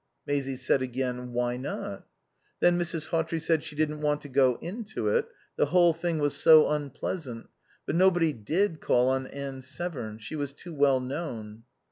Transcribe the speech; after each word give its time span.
Maisie 0.25 0.55
said 0.55 0.81
again, 0.81 1.31
"Why 1.31 1.57
not?" 1.57 2.07
Then 2.59 2.75
Mrs. 2.79 3.09
Hawtrey 3.09 3.37
said 3.39 3.61
she 3.61 3.75
didn't 3.75 4.01
want 4.01 4.21
to 4.21 4.29
go 4.29 4.55
into 4.59 5.09
it, 5.09 5.27
the 5.57 5.67
whole 5.67 5.93
thing 5.93 6.17
was 6.17 6.33
so 6.35 6.67
unpleasant, 6.71 7.49
but 7.85 7.93
nobody 7.95 8.33
did 8.33 8.81
call 8.81 9.09
on 9.09 9.27
Anne 9.27 9.61
Severn. 9.61 10.17
She 10.17 10.35
was 10.35 10.53
too 10.53 10.73
well 10.73 10.99
known. 10.99 11.65